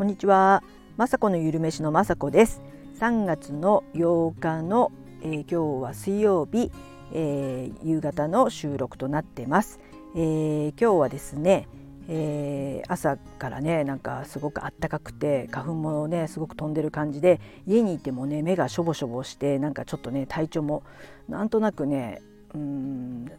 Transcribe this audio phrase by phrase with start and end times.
[0.00, 0.62] こんにちは。
[0.96, 2.62] まさこのゆるめしのまさこです。
[3.00, 6.72] 3月の8日の、えー、今日は水曜日、
[7.12, 9.78] えー、夕方の収録となってます。
[10.16, 11.68] えー、今日はですね、
[12.08, 20.82] えー、朝からねなんかすごくあったかくて花粉もねすごく飛んでる感じで家にいてもね目がしょぼしょぼしてなんかちょっとね体調も
[21.28, 22.22] なんとなくね
[22.54, 23.30] うん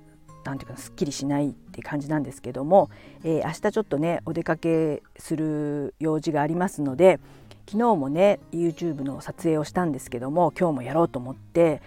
[0.43, 2.89] なんていうかすっきりしないって感じなんですけども、
[3.23, 7.19] えー、明日ちょっとねお出かけする用事がありますので
[7.67, 11.81] 昨日もね YouTube の撮影をしたんですけども今日もやろうと思って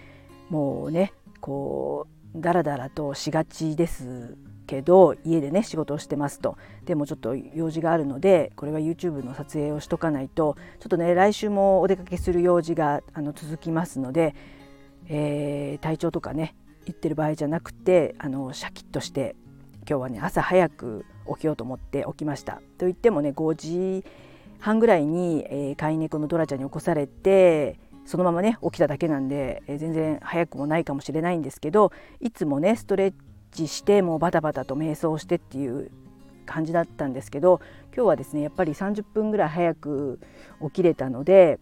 [0.51, 4.37] もうねこうダラダラとしがちです
[4.67, 6.57] けど家でね仕事をしてますと。
[6.85, 14.35] でもちょっと用事があるのでこれは YouTube の撮影をしとかないとちょっとね来週もお出かけする用事があの続きますので、
[15.09, 16.55] えー、体調とかね
[16.87, 19.37] 言ってる場合じゃなくてあのシャキッとして
[19.89, 21.05] 今日はね朝早く
[21.35, 22.55] 起きようと思って起きました。
[22.79, 24.05] と言ってもね5時
[24.61, 33.15] 半ぐらいに、えー、飼い猫のドラちゃんに起こされてそのままね起きただけなんで、えー、全然早くもないかもしれないんですけどいつもねストレッ
[33.51, 35.91] チしてもうバタバタと瞑想してっていう
[36.47, 37.61] 感じだったんですけど
[37.95, 40.21] 今日はですねやっぱり30分ぐらい早く
[40.63, 41.59] 起きれたので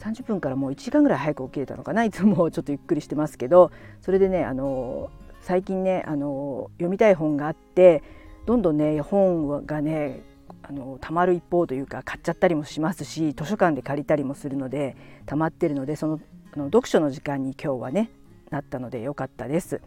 [0.00, 3.70] 30分からもう1時間ぐらい早く起きれたのかないつもちょっとゆっくりしてますけど
[4.00, 5.10] それでねあの
[5.42, 8.02] 最近ねあの読みたい本があって
[8.46, 10.22] どんどんね本がね
[10.62, 16.20] あの溜まる一方というか買っちゃったりもしますし図書館で借りたりもするので溜まってるのでその
[16.52, 18.10] あの読書の時間に今日はね
[18.50, 19.80] なったので良かったです。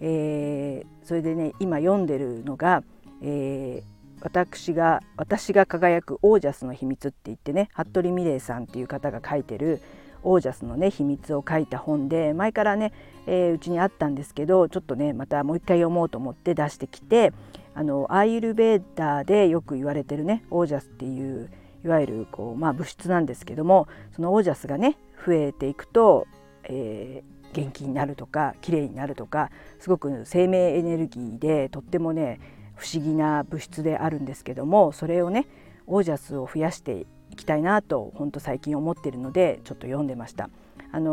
[0.00, 2.82] えー、それでね今読んでるのが、
[3.22, 9.80] えー私が私が輝くオージャスの秘密って言ってね服部美玲さんっていう方が書いてる
[10.22, 12.92] オージャスのね秘密を書いた本で前からね、
[13.26, 17.32] えー、うちにあったんですけどちょっとねまたもう一回読もうと思って出してきて
[17.74, 21.50] あのアーユルベーダーでよく言われてるねオージャスっていう
[21.84, 26.26] いわゆるこう、まあ、物質なんですけどもそのオージャスがね増えていくと、
[26.64, 32.40] えー、元気になるとか綺麗になるとかすごく生命エネルギーでとってもね
[32.76, 35.46] 不思議な物質であるんですけどもそれをね
[35.86, 40.48] オージャスを増やしていきたいなと本当最近思っているのでちょっと読んでました。
[40.92, 41.10] あの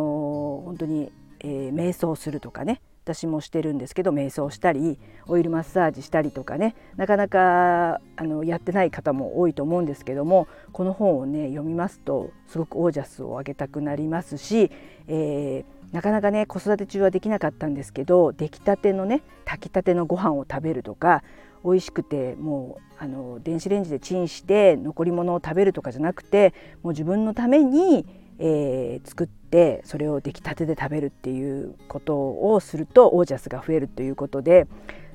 [0.62, 4.98] ー、本当に、えー、瞑想するとかね私もしてるんですけど瞑想したり
[5.28, 14.72] オイルマッサージしたりとかねなかなかあのやってない方も多いと思うんですけどもこの本をね読みますとすごくオージャスを上げたくなりますし、
[15.08, 21.24] えー、なかなかね子育て中はできなかったんですけど出来たてのね炊きたてのご飯を食べるとか
[21.64, 26.54] 美味しくてもうあの電子レンジでチンして残り物を食べるとかじゃなくて
[26.84, 28.06] もう自分のために、
[28.40, 34.68] えー、作ってそれを出来たてで食べるっていうことをするとオージャスが増えるということで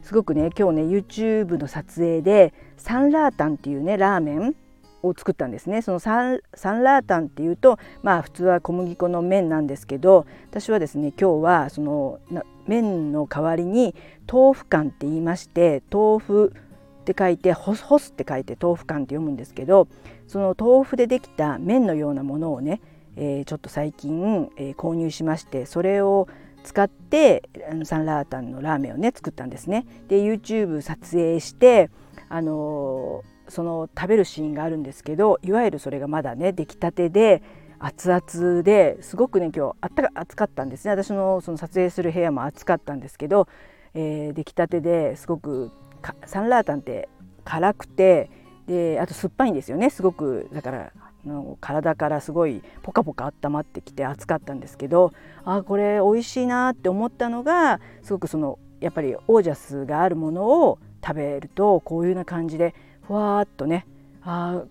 [0.02, 4.54] すごくね今日ね YouTube の撮影でサンラータンっていうねラーメン
[5.02, 12.20] を作ったんですねそのサンラータンっていうとまあ普通は小麦粉の麺なんですけど私はですね今日はその
[12.66, 13.94] 麺の代わりに
[14.30, 16.52] 豆腐干って言いまして豆腐
[17.00, 19.88] って書いて干すって書いて豆腐干って読むんですけど
[20.26, 22.80] その豆腐でできた麺のようなものをね、
[23.16, 26.28] えー、ちょっと最近、えー、購入しましてそれを
[26.64, 27.48] 使って
[27.84, 29.86] サンラータンのラーメンをね作ったんですね。
[30.08, 31.88] で YouTube 撮影して
[32.28, 37.42] あのー、その食べるシーンがあるんですけどいわゆるそれがまだね出来たてで
[37.78, 40.90] 熱々ですごくね今日あったか暑かったんですね。
[40.90, 43.48] 私のその撮影する部屋も暑かったんですけど、
[43.94, 45.70] えー、出来たてですごく
[46.26, 47.08] サンラータンって
[47.44, 48.30] 辛くて
[48.66, 49.90] であと酸っぱいんですよね。
[49.90, 50.92] すごくだから
[51.24, 55.12] の体からすごいポカポカ温まってきて暑かったんですけど
[55.44, 62.74] あこれ美味しいなって思ったのがすごくそのやっぱりオージャスがあるものを食べるとこういうような感じで
[63.08, 63.86] ふわーっとね
[64.22, 64.62] あ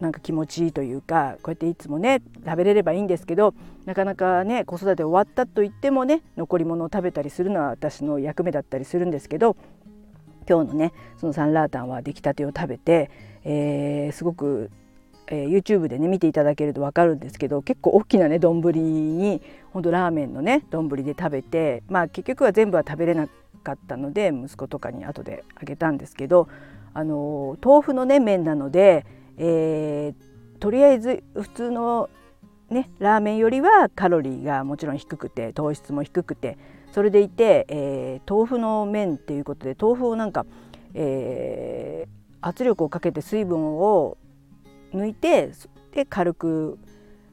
[0.00, 3.54] なんか気持ちいいというかこうやっていつもね食べれればいいんですけど
[3.86, 9.56] なかなかね子育て終わったと言ってもね残り物を食べたりするのは私の役目だったりするんですけど
[10.46, 13.10] 今日のねそのサンラータンは出来たてを食べて、
[13.44, 14.70] えー、すごく、
[15.28, 19.40] えー、YouTube でね見ていただけると分かるんですけど結構大きなね丼に
[19.72, 23.26] ほんとラーメンのね丼で食べてまあ結局は全部は食べれな
[23.64, 26.48] かったので息子とかに後であげたんですけど
[26.96, 29.04] あの豆腐のね麺なので
[29.38, 32.08] えー、とりあえず普通の
[32.70, 36.58] ねラーメンよりはカロリーがもちろん低くて糖質も低くて
[36.92, 40.46] それでいて、えー、豆腐の麺っていうことで豆腐をなんか、
[40.94, 42.08] えー、
[42.40, 44.16] 圧力をかけて水分を
[44.94, 45.50] 抜いて
[45.92, 46.78] で軽く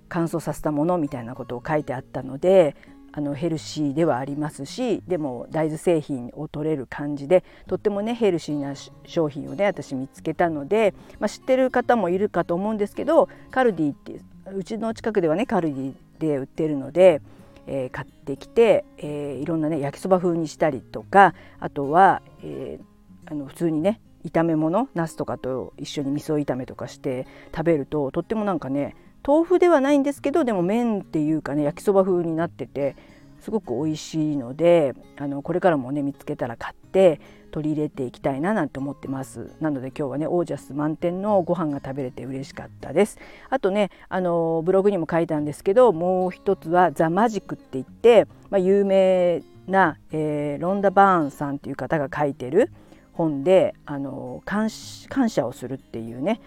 [0.09, 2.75] 乾燥させたものみたいなことを書いてあったので
[3.15, 8.73] あのヘルシーではありますしでも大豆製品を取れる感じでとってもねヘルシーな
[9.05, 14.19] 商品をね私見つけたので、まあ、知ってる方もいるかと思うんですけどカルディって
[14.51, 17.21] うちの近くではねカルディで売ってるので、
[17.67, 32.95] えー、買ってきて、えー、いろんなね焼きそば風にしたりとかあとは、えー、あの普通にね炒め物ナスとかと一緒に味噌炒めとかして食べるととってもなんかね豆腐ではないんですけどでも麺っていうかね焼きそば風になってて
[33.41, 37.19] すごく美味しいのであのこれからもね見つけたら買って
[37.51, 39.51] 取り入れていきたいななんて思ってます。
[39.59, 43.19] なので今日はねオージャス満点のご飯が食べれて嬉しかったです。
[43.49, 52.71] あとねあのブログにも書いたんですけどもう一つはザ・マジックって言って、まあ、有名な、えー、ロンダ・バーンさんっていう方が書いてる
[53.11, 56.41] 本であの感謝をするっていうね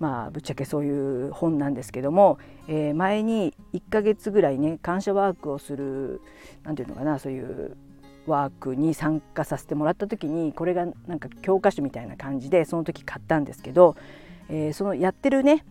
[0.00, 6.20] まあぶっちゃけそういう本なんですけども、えー、前に1ヶ月ぐらいね感謝ワークをする
[6.64, 7.76] 何て言うのかなそういう
[8.26, 13.96] ワークに参加させてもらった時にこれがなんか教科書みたいな感じでその時買ったんですけど、
[14.48, 15.64] えー、そのやってるね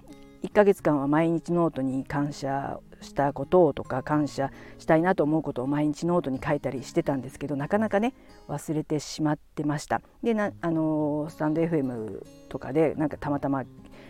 [0.43, 8.13] 1ヶ月間は毎日ノートに感謝したこととか感謝したいなと思うことを毎日ノートに書いたりしてたんですけどなかなかね
[8.47, 10.01] 忘れてしまってました。
[10.23, 13.63] でなあのスタンド FM とかでなんかたまたま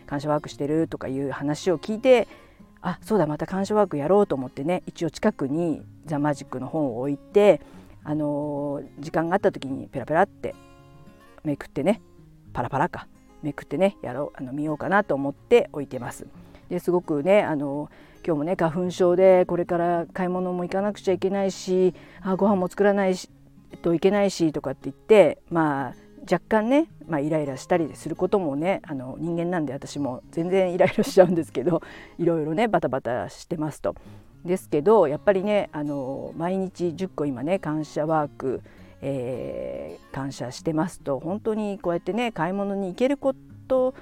[0.09, 2.27] 感謝ワークしてるとかいう話を聞いて
[2.81, 7.61] あそうだまた感謝ワークやろうと思ってね一応近くにザ・マジックの本を置いて、
[8.03, 10.55] あのー、時間があった時にペラペラって
[11.43, 12.01] めくってね
[12.53, 13.07] パラパラか
[13.43, 16.25] めくってねやろうあの見ようかなと思って置いてます。
[16.69, 17.89] ですごくねあの
[18.25, 23.29] 今日もね花粉症でこれから買い物も行かなくちゃいけないしあご飯も作らないし
[23.81, 31.81] といけないしとかって言ってまあ若干ね、まあ、イライラしたりすることもねあの人間なんで私も全然イライラしちゃうんですけど
[32.19, 33.95] いろいろねバタバタしてますと。
[34.45, 38.61] ですけどやっぱりねあの毎日10個今ね感謝ワーク、
[39.01, 43.33] えー、感謝してますと本当にこうやってね買い物に行けるこ
[43.67, 43.93] と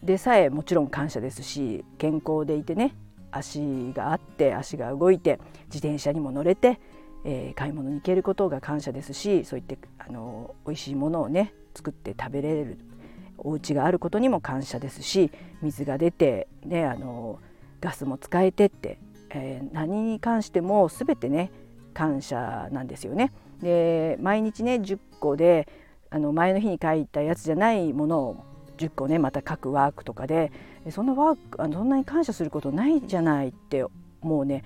[0.00, 2.94] でさえもちろん感謝ですし健康でいてね
[3.32, 6.80] 足があって足が動いて自転車にも乗れて、
[7.24, 12.78] えー、買い物に行けることが感謝ですしそういってあの美味しいものをね作って食べれる
[13.38, 15.30] お家があることにも感謝ですし
[15.62, 17.38] 水が出て、ね、あの
[17.80, 18.98] ガスも使えてって、
[19.30, 21.50] えー、何に関しても全てね
[21.94, 23.32] 感謝なんですよね。
[23.60, 25.68] で毎日ね10個で
[26.10, 28.44] あの前の日に書いたやつじゃないものを
[28.78, 30.50] 10個ねまた書くワークとかで
[30.90, 33.84] そんなワークあのそんなに感謝することないじゃないって
[34.22, 34.64] もうね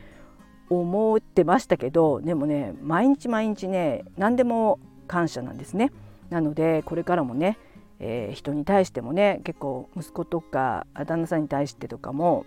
[0.70, 5.92] 思ってましたけどでもね毎日毎日ね何でも感謝なんですね。
[6.30, 7.58] なのでこれからもね、
[8.00, 12.46] えー、人に対してもね結構息子とか旦那さんに対してとかも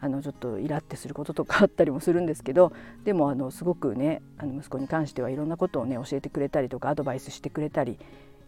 [0.00, 2.72] あのちょっとイラってすることとかあったりもするんですけど
[3.04, 7.98] でもあのすごくねあの息子に関してはいろんなことをね教えてくれたりとかアドバイスしてくれたり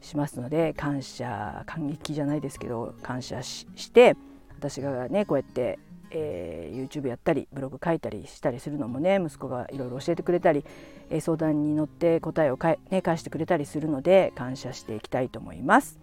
[0.00, 4.16] しますので感謝感激じゃないですけど感謝して
[4.58, 5.78] 私がねこうやって
[6.10, 10.64] えー、YouTube やったりブログ書いたりしたりするのもね息子がいろいろ教えてくれたり、
[11.10, 15.98] えー、相談に乗って答えをかね、返してくれたりするので感謝していきたいと思います。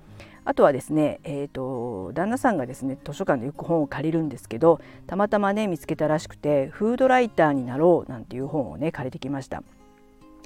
[0.45, 9.61] あとはですね、えーと、旦那さんがですね図書館でよく本を借りるんですけどたまたまね見つけたらしくて「フードライターになろう」なんていう本をね借りてきました。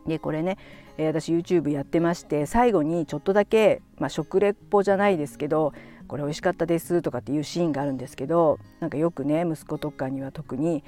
[0.07, 0.57] でこれね、
[0.97, 5.73] えー、私 YouTube やってまして最後にちょっとだけ、まあ、食レポじゃないですけど
[6.11, 10.83] これ美味しかったですとかっていうシーンがあるんですけどなんかよくね息子とかには特に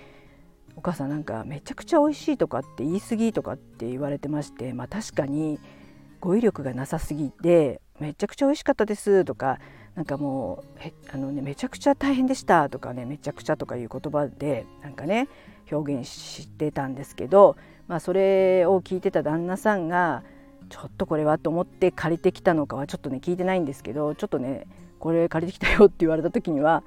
[0.76, 5.62] お母さんなんかめちゃくちゃ美味しいとかって言い過ぎとかって言われてましてまあ確かに
[6.20, 9.60] 語彙力がなさすぎてめちゃくちゃ美味しかったですとか
[9.96, 15.30] なんかもうあの、ね、めちゃくちゃ大変でしたとかねめちゃくちゃとかいう言葉でなんかね
[15.72, 17.56] 表現してたんですけど、
[17.88, 20.24] まあ、それを聞いてた旦那さんが
[20.68, 24.68] ちょっとこれはと思って借りてきたのかはちょっとね聞いてないんですけどちょっとね
[25.04, 26.82] これ借りてきたよって言われた時には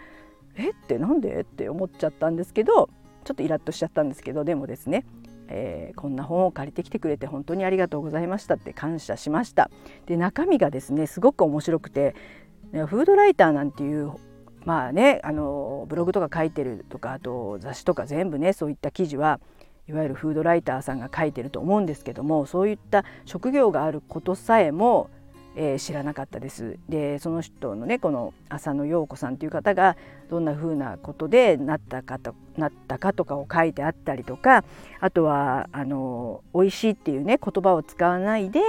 [0.55, 2.89] えってなんでって思っちゃったんですけど
[3.25, 5.05] ちょっとイラッとしちゃったんですけどでもですね、
[5.49, 9.71] えー、こんな本を借りてきてくれて本当にありがとうございましたって感謝しました。
[10.07, 12.15] で中身がですねすごく面白くて
[12.73, 14.13] フードライターなんていう
[14.65, 19.41] まあねあのブログとか書いてるとかあと雑誌とか全部ねそういった記事は
[19.89, 25.11] いわゆるフードライターさんが書いてると思うんですけどもそういった職業があることさえも
[25.57, 26.79] えー、知らなかったです。
[26.89, 29.97] でその人のねこの浅野陽子さんという方が
[30.31, 34.65] どんな風なことでなったかとなったかとかを書いてあったりとか
[35.01, 38.61] あとはあの美味しいっていうね言葉を使わないで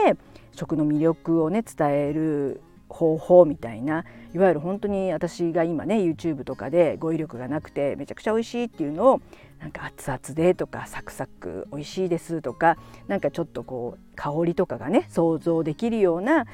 [0.53, 9.21] 食の魅力をね伝える方法みたいないわゆる本当に私が今ね YouTube とかで語彙力がなくてめちゃくちゃ美味しいっていうのを
[9.59, 12.77] なんか熱々でとかサクサク美味しいですとか
[13.07, 16.45] なんかちょっとこう香りとかがね想像できるような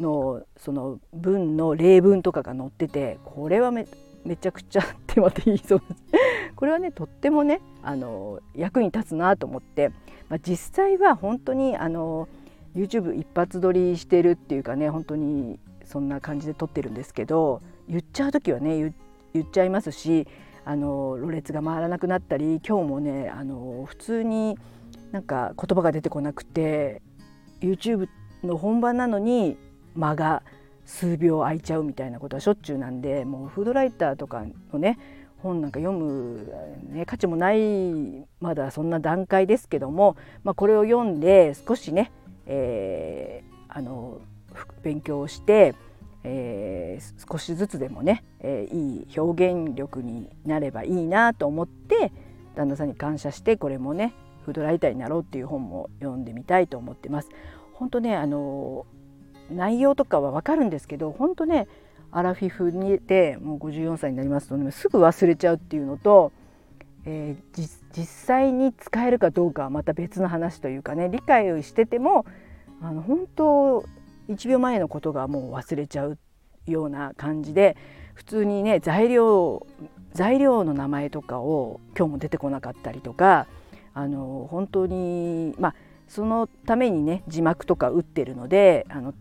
[0.00, 3.86] のその文の例文とかが載っててこれはめ
[4.24, 6.02] めちゃくちゃってまた言いそうです。
[6.56, 9.90] これはねとってもねあの役に立つなと思って、
[10.28, 12.28] まあ、実際は本当にあの
[12.74, 18.94] YouTube 一発撮りしてるっていうかね本当にそんな感じで撮ってるんですけど言っちゃう時はね
[19.32, 20.26] 言っちゃいますし
[20.64, 24.58] あのろれつが回らなくなったり今日もねあの普通に
[25.12, 27.02] なんか言葉が出てこなくて
[27.60, 28.08] YouTube
[28.42, 29.58] の本番なのに
[29.94, 30.42] 間が
[30.84, 34.98] 数秒空いちゃうみたいなことはしょっちゅうなんでもうフードライターとかのね
[35.38, 36.50] 本なんか読む、
[36.90, 42.12] ね、価値もないまだそんな段階ですけども、まあ、これを読んで少しね、
[42.46, 44.20] えー、あの
[44.82, 45.74] 勉強をして、
[46.22, 52.10] えー、少しずつでもね、えー、いい表現力になればいいなと思って
[52.54, 57.28] 旦那さんに感謝してこれもねフードライターになろうっていう本も読んでみたいと思ってます。
[57.72, 58.86] 本当ねあの
[59.50, 61.68] 内容とかは分かるんですけど本当ね
[62.10, 66.32] アラフィフにてもう54歳になりますと、ね、すぐ忘れちゃうっていうのと、
[67.04, 72.24] えー、実際に使えるかどうかはまた別の話というかね理解をしてても
[72.80, 73.84] あの本当
[74.28, 76.18] 1秒前のことがもう忘れちゃう
[76.66, 77.76] ような感じで
[78.14, 79.66] 普通にね材料
[80.12, 83.46] 材料の名前とかを今日も出てこなかったりとか
[83.92, 85.74] あの本当にまあ
[86.08, 89.14] そのためにね字幕とか打ってるのであの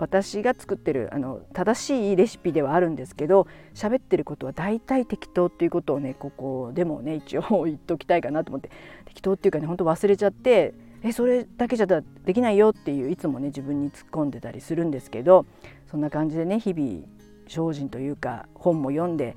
[0.00, 8.70] 私が作ってるあの正しいレシピではあるんですけど喋ってることは大体適当っていうことをねここでもね一応言っときたいかなと思って
[9.06, 12.02] 適当っていうかねほんと忘れちゃってえそれだけじゃで
[12.34, 15.46] きないよっていういつもね自分に突っ込んでたりするんですけど
[15.90, 17.04] そんな感じでね日々
[17.46, 19.36] 精進というか本も読んで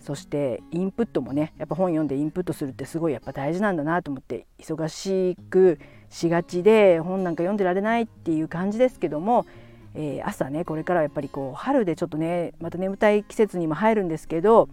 [0.00, 5.78] そしてインプットもねやっぱ本読んでインプットするってすごいやっぱ大事なんだなと思って忙しく
[6.10, 9.46] しがちで本なんか読んでられないっていう感じですけども、
[9.94, 14.68] えー、朝ねこれからはやっぱりこう春でちょっとねまた眠たい季節にも入るんですけど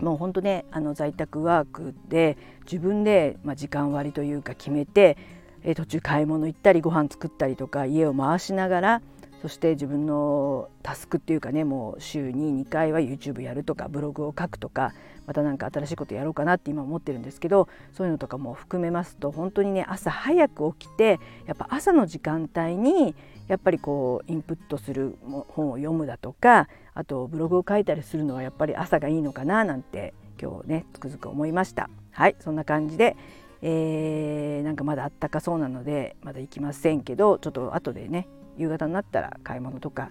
[0.00, 5.16] もうほんとねあの在宅ワークで自分で、まあ、時間割というか決めて、
[5.62, 9.02] えー、途中買い物行ったりご飯作ったりとか家を回しながら
[9.42, 14.92] そして自分のタスクっていうかねもう週に2回は YouTube やるとかブログを書くとか
[15.26, 23.14] また何か新しいことやろうかなって今思ってるんですけどそういうのとかも含めますと本当にね朝早く起きてやっぱ朝の時間帯に
[23.50, 25.16] やっぱりこうインプットする
[25.48, 31.90] 本を読むだとかあとブログを書いたりするのはやっぱり朝がいいのかななんて今日ねつくづく思いました。
[32.12, 33.16] はいそんな感じで
[33.62, 38.26] えー、なんかまだあったかそうなのでまだ行きませんけどちょっと後でね
[38.56, 40.10] 夕方になったら買い物とか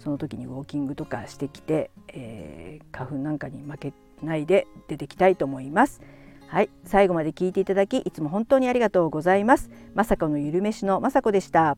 [0.00, 3.92] その時にウォーキングとかしてきて、えー、花粉なんかに負け
[4.22, 6.00] ないで出てきたいと思います。
[6.48, 9.70] はい、最後まで聞いていただきいつも本当にありがとうございます。
[9.94, 11.76] まさこのゆるめしのまさでした。